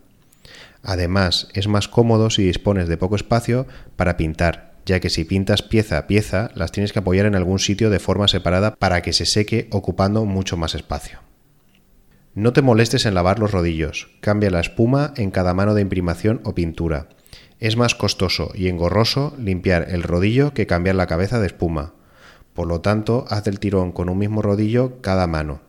Además, 0.84 1.48
es 1.54 1.66
más 1.66 1.88
cómodo 1.88 2.30
si 2.30 2.44
dispones 2.44 2.86
de 2.86 2.96
poco 2.96 3.16
espacio 3.16 3.66
para 3.96 4.16
pintar, 4.16 4.74
ya 4.86 5.00
que 5.00 5.10
si 5.10 5.24
pintas 5.24 5.62
pieza 5.62 5.98
a 5.98 6.06
pieza 6.06 6.52
las 6.54 6.70
tienes 6.70 6.92
que 6.92 7.00
apoyar 7.00 7.26
en 7.26 7.34
algún 7.34 7.58
sitio 7.58 7.90
de 7.90 7.98
forma 7.98 8.28
separada 8.28 8.76
para 8.76 9.02
que 9.02 9.12
se 9.12 9.26
seque 9.26 9.66
ocupando 9.72 10.24
mucho 10.24 10.56
más 10.56 10.76
espacio. 10.76 11.23
No 12.34 12.52
te 12.52 12.62
molestes 12.62 13.06
en 13.06 13.14
lavar 13.14 13.38
los 13.38 13.52
rodillos, 13.52 14.08
cambia 14.20 14.50
la 14.50 14.60
espuma 14.60 15.14
en 15.16 15.30
cada 15.30 15.54
mano 15.54 15.74
de 15.74 15.82
imprimación 15.82 16.40
o 16.44 16.54
pintura 16.54 17.08
es 17.64 17.78
más 17.78 17.94
costoso 17.94 18.50
y 18.54 18.68
engorroso 18.68 19.34
limpiar 19.38 19.86
el 19.88 20.02
rodillo 20.02 20.52
que 20.52 20.66
cambiar 20.66 20.96
la 20.96 21.06
cabeza 21.06 21.40
de 21.40 21.46
espuma. 21.46 21.94
Por 22.52 22.68
lo 22.68 22.82
tanto, 22.82 23.24
haz 23.28 23.46
el 23.46 23.58
tirón 23.58 23.90
con 23.90 24.08
un 24.10 24.18
mismo 24.18 24.42
rodillo 24.42 25.00
cada 25.00 25.26
mano. 25.26 25.62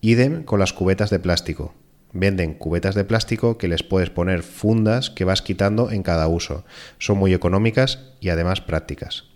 Idem 0.00 0.42
con 0.42 0.58
las 0.58 0.72
cubetas 0.72 1.08
de 1.10 1.18
plástico. 1.18 1.74
Venden 2.12 2.54
cubetas 2.54 2.96
de 2.96 3.04
plástico 3.04 3.58
que 3.58 3.68
les 3.68 3.84
puedes 3.84 4.10
poner 4.10 4.42
fundas 4.42 5.10
que 5.10 5.24
vas 5.24 5.40
quitando 5.40 5.92
en 5.92 6.02
cada 6.02 6.26
uso. 6.26 6.64
Son 6.98 7.16
muy 7.16 7.32
económicas 7.32 8.00
y 8.18 8.30
además 8.30 8.60
prácticas. 8.60 9.26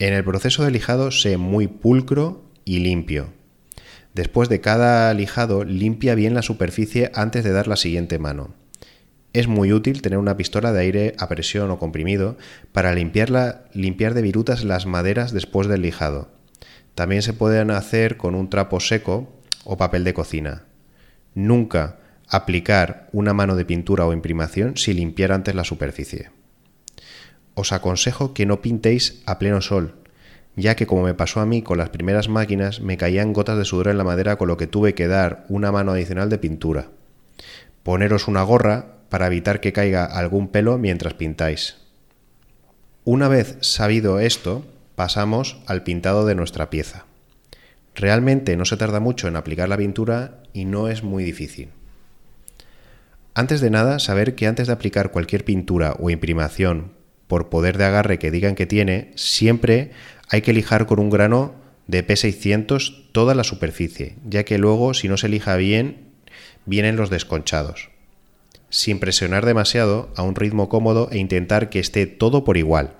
En 0.00 0.12
el 0.12 0.24
proceso 0.24 0.64
de 0.64 0.72
lijado 0.72 1.12
sé 1.12 1.36
muy 1.36 1.68
pulcro 1.68 2.42
y 2.64 2.80
limpio. 2.80 3.32
Después 4.16 4.48
de 4.48 4.62
cada 4.62 5.12
lijado 5.12 5.62
limpia 5.62 6.14
bien 6.14 6.32
la 6.32 6.40
superficie 6.40 7.10
antes 7.12 7.44
de 7.44 7.52
dar 7.52 7.68
la 7.68 7.76
siguiente 7.76 8.18
mano. 8.18 8.54
Es 9.34 9.46
muy 9.46 9.74
útil 9.74 10.00
tener 10.00 10.18
una 10.18 10.38
pistola 10.38 10.72
de 10.72 10.80
aire 10.80 11.14
a 11.18 11.28
presión 11.28 11.70
o 11.70 11.78
comprimido 11.78 12.38
para 12.72 12.94
limpiar 12.94 14.14
de 14.14 14.22
virutas 14.22 14.64
las 14.64 14.86
maderas 14.86 15.34
después 15.34 15.68
del 15.68 15.82
lijado. 15.82 16.30
También 16.94 17.20
se 17.20 17.34
pueden 17.34 17.70
hacer 17.70 18.16
con 18.16 18.34
un 18.34 18.48
trapo 18.48 18.80
seco 18.80 19.38
o 19.64 19.76
papel 19.76 20.02
de 20.02 20.14
cocina. 20.14 20.64
Nunca 21.34 21.98
aplicar 22.26 23.10
una 23.12 23.34
mano 23.34 23.54
de 23.54 23.66
pintura 23.66 24.06
o 24.06 24.14
imprimación 24.14 24.78
sin 24.78 24.96
limpiar 24.96 25.30
antes 25.30 25.54
la 25.54 25.64
superficie. 25.64 26.30
Os 27.52 27.70
aconsejo 27.70 28.32
que 28.32 28.46
no 28.46 28.62
pintéis 28.62 29.20
a 29.26 29.38
pleno 29.38 29.60
sol, 29.60 30.05
ya 30.56 30.74
que 30.74 30.86
como 30.86 31.02
me 31.02 31.14
pasó 31.14 31.40
a 31.40 31.46
mí 31.46 31.62
con 31.62 31.78
las 31.78 31.90
primeras 31.90 32.28
máquinas 32.28 32.80
me 32.80 32.96
caían 32.96 33.32
gotas 33.32 33.58
de 33.58 33.64
sudor 33.64 33.88
en 33.88 33.98
la 33.98 34.04
madera 34.04 34.36
con 34.36 34.48
lo 34.48 34.56
que 34.56 34.66
tuve 34.66 34.94
que 34.94 35.06
dar 35.06 35.44
una 35.48 35.70
mano 35.70 35.92
adicional 35.92 36.30
de 36.30 36.38
pintura. 36.38 36.88
Poneros 37.82 38.26
una 38.26 38.42
gorra 38.42 38.96
para 39.10 39.26
evitar 39.26 39.60
que 39.60 39.72
caiga 39.72 40.04
algún 40.04 40.48
pelo 40.48 40.78
mientras 40.78 41.14
pintáis. 41.14 41.76
Una 43.04 43.28
vez 43.28 43.58
sabido 43.60 44.18
esto, 44.18 44.66
pasamos 44.96 45.58
al 45.66 45.84
pintado 45.84 46.26
de 46.26 46.34
nuestra 46.34 46.70
pieza. 46.70 47.04
Realmente 47.94 48.56
no 48.56 48.64
se 48.64 48.76
tarda 48.76 48.98
mucho 48.98 49.28
en 49.28 49.36
aplicar 49.36 49.68
la 49.68 49.76
pintura 49.76 50.42
y 50.52 50.64
no 50.64 50.88
es 50.88 51.02
muy 51.02 51.22
difícil. 51.22 51.68
Antes 53.34 53.60
de 53.60 53.70
nada, 53.70 53.98
saber 53.98 54.34
que 54.34 54.46
antes 54.46 54.66
de 54.66 54.72
aplicar 54.72 55.12
cualquier 55.12 55.44
pintura 55.44 55.94
o 55.98 56.08
imprimación 56.08 56.92
por 57.26 57.48
poder 57.48 57.76
de 57.76 57.84
agarre 57.84 58.18
que 58.18 58.30
digan 58.30 58.54
que 58.54 58.66
tiene, 58.66 59.12
siempre 59.14 59.90
hay 60.28 60.42
que 60.42 60.52
lijar 60.52 60.86
con 60.86 60.98
un 60.98 61.10
grano 61.10 61.54
de 61.86 62.06
P600 62.06 63.10
toda 63.12 63.34
la 63.34 63.44
superficie, 63.44 64.16
ya 64.28 64.44
que 64.44 64.58
luego 64.58 64.94
si 64.94 65.08
no 65.08 65.16
se 65.16 65.28
lija 65.28 65.56
bien, 65.56 66.08
vienen 66.64 66.96
los 66.96 67.10
desconchados 67.10 67.90
sin 68.68 68.98
presionar 68.98 69.46
demasiado, 69.46 70.10
a 70.16 70.22
un 70.22 70.34
ritmo 70.34 70.68
cómodo 70.68 71.08
e 71.10 71.18
intentar 71.18 71.70
que 71.70 71.78
esté 71.78 72.06
todo 72.06 72.44
por 72.44 72.56
igual. 72.56 72.94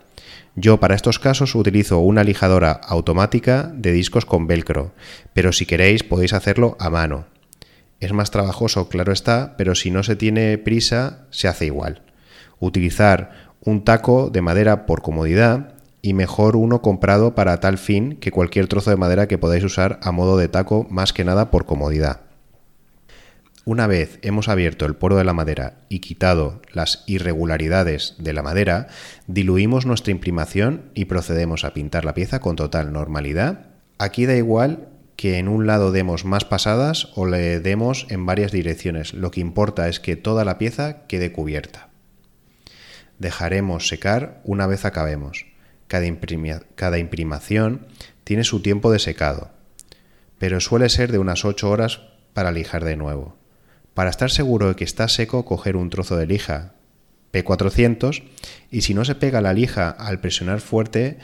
Yo 0.54 0.80
para 0.80 0.94
estos 0.94 1.18
casos 1.18 1.54
utilizo 1.54 1.98
una 1.98 2.24
lijadora 2.24 2.72
automática 2.72 3.70
de 3.74 3.92
discos 3.92 4.24
con 4.24 4.46
velcro, 4.46 4.94
pero 5.34 5.52
si 5.52 5.66
queréis 5.66 6.02
podéis 6.02 6.32
hacerlo 6.32 6.76
a 6.80 6.88
mano. 6.88 7.26
Es 8.00 8.12
más 8.12 8.30
trabajoso, 8.30 8.88
claro 8.88 9.12
está, 9.12 9.54
pero 9.58 9.74
si 9.74 9.90
no 9.90 10.02
se 10.02 10.16
tiene 10.16 10.56
prisa, 10.58 11.26
se 11.30 11.48
hace 11.48 11.66
igual. 11.66 12.02
Utilizar 12.58 13.52
un 13.60 13.84
taco 13.84 14.30
de 14.30 14.42
madera 14.42 14.86
por 14.86 15.02
comodidad 15.02 15.74
y 16.06 16.14
mejor 16.14 16.54
uno 16.54 16.82
comprado 16.82 17.34
para 17.34 17.58
tal 17.58 17.78
fin 17.78 18.14
que 18.20 18.30
cualquier 18.30 18.68
trozo 18.68 18.90
de 18.90 18.96
madera 18.96 19.26
que 19.26 19.38
podáis 19.38 19.64
usar 19.64 19.98
a 20.04 20.12
modo 20.12 20.38
de 20.38 20.46
taco 20.46 20.86
más 20.88 21.12
que 21.12 21.24
nada 21.24 21.50
por 21.50 21.66
comodidad. 21.66 22.20
Una 23.64 23.88
vez 23.88 24.20
hemos 24.22 24.48
abierto 24.48 24.86
el 24.86 24.94
poro 24.94 25.16
de 25.16 25.24
la 25.24 25.32
madera 25.32 25.78
y 25.88 25.98
quitado 25.98 26.62
las 26.72 27.02
irregularidades 27.08 28.14
de 28.18 28.32
la 28.32 28.44
madera, 28.44 28.86
diluimos 29.26 29.84
nuestra 29.84 30.12
imprimación 30.12 30.92
y 30.94 31.06
procedemos 31.06 31.64
a 31.64 31.74
pintar 31.74 32.04
la 32.04 32.14
pieza 32.14 32.38
con 32.38 32.54
total 32.54 32.92
normalidad. 32.92 33.66
Aquí 33.98 34.26
da 34.26 34.36
igual 34.36 34.86
que 35.16 35.38
en 35.38 35.48
un 35.48 35.66
lado 35.66 35.90
demos 35.90 36.24
más 36.24 36.44
pasadas 36.44 37.08
o 37.16 37.26
le 37.26 37.58
demos 37.58 38.06
en 38.10 38.26
varias 38.26 38.52
direcciones. 38.52 39.12
Lo 39.12 39.32
que 39.32 39.40
importa 39.40 39.88
es 39.88 39.98
que 39.98 40.14
toda 40.14 40.44
la 40.44 40.56
pieza 40.56 41.08
quede 41.08 41.32
cubierta. 41.32 41.88
Dejaremos 43.18 43.88
secar 43.88 44.40
una 44.44 44.68
vez 44.68 44.84
acabemos. 44.84 45.55
Cada, 45.86 46.98
imprimación 46.98 47.86
tiene 48.24 48.44
su 48.44 48.60
tiempo 48.60 48.90
de 48.90 48.98
secado, 48.98 49.50
pero 50.38 50.60
suele 50.60 50.88
ser 50.88 51.12
de 51.12 51.18
unas 51.18 51.44
8 51.44 51.70
horas 51.70 52.00
para 52.32 52.52
lijar 52.52 52.84
de 52.84 52.96
nuevo. 52.96 53.36
Para 53.94 54.10
estar 54.10 54.30
seguro 54.30 54.68
de 54.68 54.76
que 54.76 54.84
está 54.84 55.08
seco, 55.08 55.44
coger 55.44 55.76
un 55.76 55.90
trozo 55.90 56.16
de 56.16 56.26
lija 56.26 56.74
P400 57.32 58.24
y 58.70 58.82
si 58.82 58.94
no 58.94 59.04
se 59.04 59.14
pega 59.14 59.40
la 59.40 59.52
lija 59.52 59.90
al 59.90 60.20
presionar 60.20 60.60
fuerte, 60.60 61.18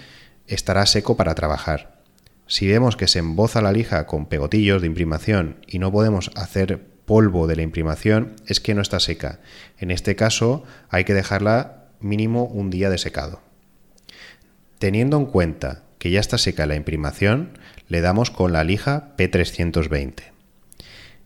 estará 0.46 0.86
seco 0.86 1.16
para 1.16 1.34
trabajar. 1.34 2.00
Si 2.46 2.66
vemos 2.66 2.96
que 2.96 3.08
se 3.08 3.18
emboza 3.18 3.62
la 3.62 3.72
lija 3.72 4.06
con 4.06 4.26
pegotillos 4.26 4.80
de 4.80 4.86
imprimación 4.86 5.56
y 5.66 5.78
no 5.78 5.90
podemos 5.90 6.30
hacer 6.34 6.84
polvo 7.04 7.46
de 7.46 7.56
la 7.56 7.62
imprimación, 7.62 8.36
es 8.46 8.60
que 8.60 8.74
no 8.74 8.82
está 8.82 9.00
seca. 9.00 9.40
En 9.78 9.90
este 9.90 10.16
caso 10.16 10.64
hay 10.88 11.04
que 11.04 11.14
dejarla 11.14 11.88
mínimo 12.00 12.44
un 12.44 12.70
día 12.70 12.90
de 12.90 12.98
secado. 12.98 13.40
Teniendo 14.82 15.16
en 15.16 15.26
cuenta 15.26 15.84
que 16.00 16.10
ya 16.10 16.18
está 16.18 16.38
seca 16.38 16.66
la 16.66 16.74
imprimación, 16.74 17.56
le 17.86 18.00
damos 18.00 18.32
con 18.32 18.52
la 18.52 18.64
lija 18.64 19.14
P320 19.16 20.32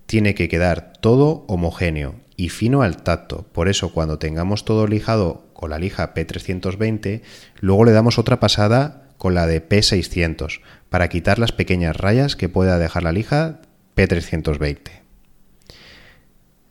tiene 0.04 0.34
que 0.34 0.48
quedar 0.48 0.92
todo 1.00 1.44
homogéneo 1.48 2.16
y 2.36 2.48
fino 2.48 2.82
al 2.82 3.02
tacto. 3.02 3.46
Por 3.52 3.68
eso 3.68 3.92
cuando 3.92 4.18
tengamos 4.18 4.66
todo 4.66 4.86
lijado 4.86 5.46
con 5.52 5.70
la 5.70 5.78
lija 5.78 6.14
P320, 6.14 7.22
luego 7.60 7.86
le 7.86 7.92
damos 7.92 8.18
otra 8.18 8.40
pasada 8.40 9.08
con 9.18 9.34
la 9.34 9.46
de 9.46 9.66
P600 9.66 10.60
para 10.88 11.08
quitar 11.08 11.38
las 11.38 11.52
pequeñas 11.52 11.96
rayas 11.96 12.36
que 12.36 12.48
pueda 12.50 12.78
dejar 12.78 13.04
la 13.04 13.12
lija 13.12 13.60
P320. 13.96 14.90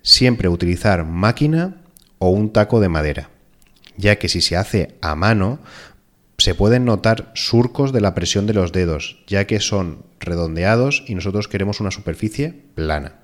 Siempre 0.04 0.50
utilizar 0.50 1.04
máquina 1.04 1.82
o 2.20 2.30
un 2.30 2.54
taco 2.54 2.80
de 2.80 2.90
madera, 2.90 3.32
ya 3.98 4.18
que 4.18 4.30
si 4.30 4.42
se 4.42 4.56
hace 4.56 4.96
a 5.02 5.16
mano 5.16 5.60
se 6.38 6.56
pueden 6.56 6.86
notar 6.86 7.32
surcos 7.34 7.94
de 7.94 8.02
la 8.02 8.14
presión 8.14 8.46
de 8.46 8.54
los 8.54 8.72
dedos, 8.72 9.24
ya 9.28 9.46
que 9.46 9.60
son 9.60 10.06
redondeados 10.20 11.04
y 11.08 11.16
nosotros 11.16 11.48
queremos 11.48 11.80
una 11.80 11.92
superficie 11.92 12.64
plana. 12.76 13.20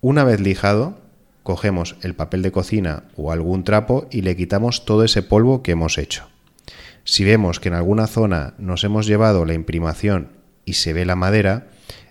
Una 0.00 0.24
vez 0.24 0.40
lijado, 0.40 0.98
cogemos 1.42 1.96
el 2.02 2.14
papel 2.14 2.42
de 2.42 2.52
cocina 2.52 3.04
o 3.16 3.32
algún 3.32 3.64
trapo 3.64 4.06
y 4.10 4.22
le 4.22 4.36
quitamos 4.36 4.84
todo 4.84 5.04
ese 5.04 5.22
polvo 5.22 5.62
que 5.62 5.72
hemos 5.72 5.98
hecho. 5.98 6.28
Si 7.04 7.24
vemos 7.24 7.58
que 7.58 7.68
en 7.68 7.74
alguna 7.74 8.06
zona 8.06 8.54
nos 8.58 8.84
hemos 8.84 9.06
llevado 9.06 9.44
la 9.44 9.54
imprimación 9.54 10.30
y 10.64 10.74
se 10.74 10.92
ve 10.92 11.04
la 11.04 11.16
madera, 11.16 11.68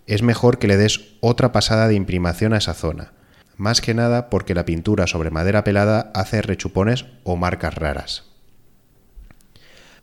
es 0.07 0.23
mejor 0.23 0.59
que 0.59 0.67
le 0.67 0.75
des 0.75 1.15
otra 1.21 1.53
pasada 1.53 1.87
de 1.87 1.95
imprimación 1.95 2.53
a 2.53 2.57
esa 2.57 2.73
zona, 2.73 3.13
más 3.55 3.79
que 3.79 3.93
nada 3.93 4.29
porque 4.29 4.55
la 4.55 4.65
pintura 4.65 5.07
sobre 5.07 5.31
madera 5.31 5.63
pelada 5.63 6.11
hace 6.13 6.41
rechupones 6.41 7.05
o 7.23 7.37
marcas 7.37 7.75
raras. 7.75 8.30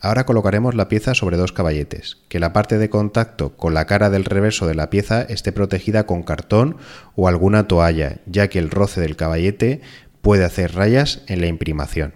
Ahora 0.01 0.27
colocaremos 0.27 0.77
la 0.77 0.89
pieza 0.89 1.15
sobre 1.15 1.37
dos 1.37 1.53
caballetes, 1.53 2.19
que 2.29 2.39
la 2.39 2.53
parte 2.53 2.79
de 2.79 2.89
contacto 2.89 3.57
con 3.57 3.75
la 3.75 3.87
cara 3.87 4.11
del 4.11 4.25
reverso 4.25 4.67
de 4.67 4.77
la 4.77 4.91
pieza 4.91 5.23
esté 5.23 5.51
protegida 5.51 6.07
con 6.07 6.23
cartón 6.23 6.77
o 7.17 7.27
alguna 7.27 7.67
toalla, 7.67 8.21
ya 8.27 8.49
que 8.49 8.61
el 8.61 8.71
roce 8.71 9.01
del 9.01 9.17
caballete 9.17 9.81
puede 10.23 10.45
hacer 10.45 10.75
rayas 10.75 11.23
en 11.27 11.41
la 11.41 11.49
imprimación. 11.49 12.15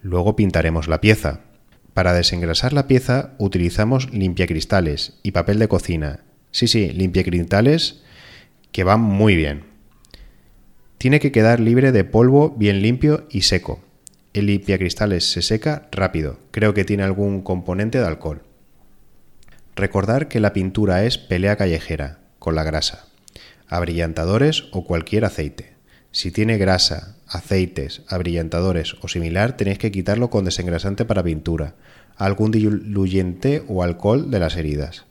Luego 0.00 0.34
pintaremos 0.34 0.88
la 0.88 1.02
pieza. 1.02 1.40
Para 1.92 2.14
desengrasar 2.14 2.72
la 2.72 2.86
pieza 2.86 3.34
utilizamos 3.38 4.10
limpiacristales 4.10 5.18
y 5.22 5.32
papel 5.32 5.58
de 5.58 5.68
cocina. 5.68 6.20
Sí, 6.50 6.66
sí, 6.66 6.90
limpiacristales 6.92 8.02
que 8.72 8.84
van 8.84 9.00
muy 9.00 9.36
bien. 9.36 9.64
Tiene 10.96 11.20
que 11.20 11.30
quedar 11.30 11.60
libre 11.60 11.92
de 11.92 12.04
polvo, 12.04 12.54
bien 12.56 12.80
limpio 12.80 13.26
y 13.28 13.42
seco. 13.42 13.80
El 14.32 14.46
limpiacristales 14.46 15.30
se 15.30 15.42
seca 15.42 15.88
rápido, 15.92 16.38
creo 16.52 16.72
que 16.72 16.84
tiene 16.84 17.02
algún 17.02 17.42
componente 17.42 17.98
de 17.98 18.06
alcohol. 18.06 18.42
Recordar 19.76 20.28
que 20.28 20.40
la 20.40 20.54
pintura 20.54 21.04
es 21.04 21.18
pelea 21.18 21.56
callejera, 21.56 22.20
con 22.38 22.54
la 22.54 22.64
grasa, 22.64 23.06
abrillantadores 23.68 24.64
o 24.72 24.84
cualquier 24.84 25.26
aceite. 25.26 25.74
Si 26.12 26.30
tiene 26.30 26.56
grasa, 26.56 27.16
aceites, 27.26 28.02
abrillantadores 28.08 28.96
o 29.02 29.08
similar, 29.08 29.56
tenéis 29.56 29.78
que 29.78 29.92
quitarlo 29.92 30.30
con 30.30 30.46
desengrasante 30.46 31.04
para 31.04 31.22
pintura, 31.22 31.74
algún 32.16 32.50
diluyente 32.52 33.62
o 33.68 33.82
alcohol 33.82 34.30
de 34.30 34.38
las 34.38 34.56
heridas. 34.56 35.04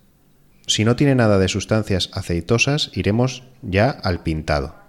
Si 0.66 0.84
no 0.84 0.96
tiene 0.96 1.16
nada 1.16 1.38
de 1.38 1.48
sustancias 1.48 2.10
aceitosas, 2.14 2.92
iremos 2.94 3.44
ya 3.62 3.90
al 3.90 4.24
pintado. 4.24 4.81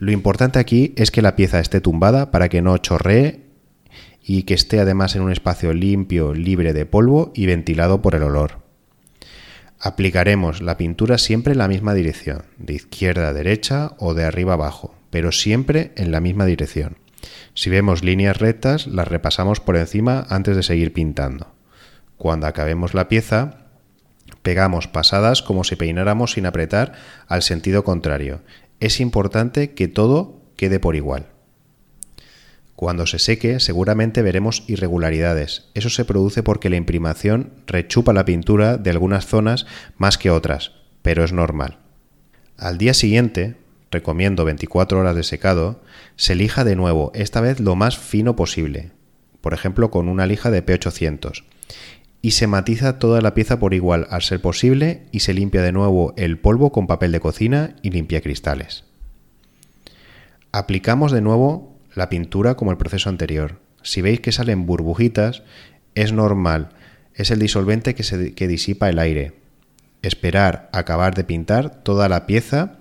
Lo 0.00 0.12
importante 0.12 0.58
aquí 0.58 0.94
es 0.96 1.10
que 1.10 1.20
la 1.20 1.36
pieza 1.36 1.60
esté 1.60 1.82
tumbada 1.82 2.30
para 2.30 2.48
que 2.48 2.62
no 2.62 2.78
chorree 2.78 3.42
y 4.22 4.44
que 4.44 4.54
esté 4.54 4.80
además 4.80 5.14
en 5.14 5.20
un 5.20 5.30
espacio 5.30 5.74
limpio, 5.74 6.32
libre 6.32 6.72
de 6.72 6.86
polvo 6.86 7.32
y 7.34 7.44
ventilado 7.44 8.00
por 8.00 8.14
el 8.14 8.22
olor. 8.22 8.62
Aplicaremos 9.78 10.62
la 10.62 10.78
pintura 10.78 11.18
siempre 11.18 11.52
en 11.52 11.58
la 11.58 11.68
misma 11.68 11.92
dirección, 11.92 12.44
de 12.56 12.72
izquierda 12.72 13.28
a 13.28 13.34
derecha 13.34 13.92
o 13.98 14.14
de 14.14 14.24
arriba 14.24 14.52
a 14.52 14.54
abajo, 14.54 14.94
pero 15.10 15.32
siempre 15.32 15.92
en 15.96 16.12
la 16.12 16.20
misma 16.20 16.46
dirección. 16.46 16.96
Si 17.52 17.68
vemos 17.68 18.02
líneas 18.02 18.38
rectas, 18.38 18.86
las 18.86 19.06
repasamos 19.06 19.60
por 19.60 19.76
encima 19.76 20.26
antes 20.30 20.56
de 20.56 20.62
seguir 20.62 20.94
pintando. 20.94 21.52
Cuando 22.16 22.46
acabemos 22.46 22.94
la 22.94 23.08
pieza, 23.08 23.66
pegamos 24.40 24.88
pasadas 24.88 25.42
como 25.42 25.62
si 25.62 25.76
peináramos 25.76 26.32
sin 26.32 26.46
apretar 26.46 26.94
al 27.28 27.42
sentido 27.42 27.84
contrario 27.84 28.40
es 28.80 29.00
importante 29.00 29.72
que 29.72 29.88
todo 29.88 30.40
quede 30.56 30.80
por 30.80 30.96
igual. 30.96 31.28
Cuando 32.80 33.06
se 33.06 33.18
seque 33.18 33.60
seguramente 33.60 34.22
veremos 34.22 34.64
irregularidades. 34.66 35.68
Eso 35.74 35.90
se 35.90 36.06
produce 36.06 36.42
porque 36.42 36.70
la 36.70 36.76
imprimación 36.76 37.52
rechupa 37.66 38.14
la 38.14 38.24
pintura 38.24 38.78
de 38.78 38.88
algunas 38.88 39.26
zonas 39.26 39.66
más 39.98 40.16
que 40.16 40.30
otras, 40.30 40.72
pero 41.02 41.22
es 41.22 41.32
normal. 41.32 41.78
Al 42.56 42.78
día 42.78 42.94
siguiente, 42.94 43.56
recomiendo 43.90 44.46
24 44.46 44.98
horas 44.98 45.14
de 45.14 45.24
secado, 45.24 45.82
se 46.16 46.34
lija 46.34 46.64
de 46.64 46.76
nuevo, 46.76 47.10
esta 47.14 47.42
vez 47.42 47.60
lo 47.60 47.76
más 47.76 47.98
fino 47.98 48.34
posible, 48.34 48.92
por 49.42 49.52
ejemplo 49.52 49.90
con 49.90 50.08
una 50.08 50.26
lija 50.26 50.50
de 50.50 50.64
P800, 50.64 51.44
y 52.22 52.32
se 52.32 52.46
matiza 52.46 52.98
toda 52.98 53.20
la 53.20 53.34
pieza 53.34 53.58
por 53.58 53.74
igual 53.74 54.06
al 54.10 54.22
ser 54.22 54.40
posible 54.40 55.06
y 55.10 55.20
se 55.20 55.34
limpia 55.34 55.62
de 55.62 55.72
nuevo 55.72 56.12
el 56.16 56.38
polvo 56.38 56.70
con 56.70 56.86
papel 56.86 57.12
de 57.12 57.20
cocina 57.20 57.76
y 57.82 57.90
limpia 57.90 58.20
cristales. 58.20 58.84
Aplicamos 60.52 61.12
de 61.12 61.22
nuevo 61.22 61.78
la 61.94 62.08
pintura 62.08 62.56
como 62.56 62.70
el 62.70 62.76
proceso 62.76 63.08
anterior. 63.08 63.60
Si 63.82 64.02
veis 64.02 64.20
que 64.20 64.32
salen 64.32 64.66
burbujitas, 64.66 65.42
es 65.94 66.12
normal, 66.12 66.70
es 67.14 67.30
el 67.30 67.38
disolvente 67.38 67.94
que, 67.94 68.02
se, 68.02 68.34
que 68.34 68.48
disipa 68.48 68.88
el 68.88 68.98
aire. 68.98 69.32
Esperar 70.02 70.68
acabar 70.72 71.14
de 71.14 71.24
pintar 71.24 71.82
toda 71.82 72.08
la 72.08 72.26
pieza 72.26 72.78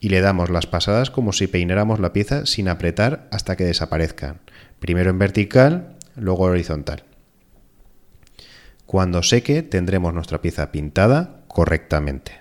y 0.00 0.10
le 0.10 0.20
damos 0.20 0.50
las 0.50 0.66
pasadas 0.66 1.10
como 1.10 1.32
si 1.32 1.46
peináramos 1.46 2.00
la 2.00 2.12
pieza 2.12 2.46
sin 2.46 2.68
apretar 2.68 3.28
hasta 3.32 3.56
que 3.56 3.64
desaparezcan. 3.64 4.40
Primero 4.78 5.10
en 5.10 5.18
vertical, 5.18 5.96
luego 6.16 6.44
horizontal. 6.44 7.04
Cuando 8.86 9.22
seque 9.22 9.62
tendremos 9.62 10.14
nuestra 10.14 10.40
pieza 10.40 10.70
pintada 10.70 11.42
correctamente. 11.48 12.40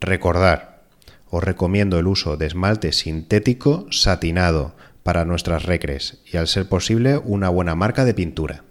Recordar, 0.00 0.82
os 1.30 1.42
recomiendo 1.42 1.98
el 1.98 2.06
uso 2.06 2.36
de 2.36 2.44
esmalte 2.46 2.92
sintético 2.92 3.86
satinado 3.90 4.76
para 5.02 5.24
nuestras 5.24 5.64
recres 5.64 6.20
y 6.30 6.36
al 6.36 6.48
ser 6.48 6.68
posible 6.68 7.16
una 7.18 7.48
buena 7.48 7.76
marca 7.76 8.04
de 8.04 8.12
pintura. 8.12 8.64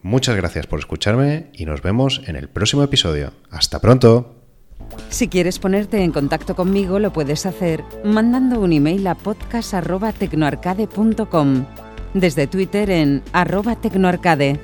Muchas 0.00 0.36
gracias 0.36 0.66
por 0.66 0.78
escucharme 0.78 1.50
y 1.52 1.66
nos 1.66 1.82
vemos 1.82 2.22
en 2.26 2.36
el 2.36 2.48
próximo 2.48 2.82
episodio. 2.82 3.34
Hasta 3.50 3.78
pronto. 3.78 4.36
Si 5.10 5.28
quieres 5.28 5.58
ponerte 5.58 6.02
en 6.02 6.12
contacto 6.12 6.56
conmigo 6.56 6.98
lo 6.98 7.12
puedes 7.12 7.44
hacer 7.46 7.84
mandando 8.04 8.60
un 8.60 8.72
email 8.72 9.06
a 9.06 9.14
podcast.tecnoarcade.com, 9.14 11.66
desde 12.14 12.46
Twitter 12.46 12.88
en 12.90 13.22
tecnoarcade 13.80 14.60